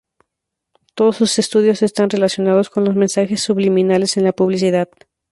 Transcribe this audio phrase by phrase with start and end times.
[0.95, 4.89] Todos sus estudios están relacionados con los mensajes subliminales en la publicidad.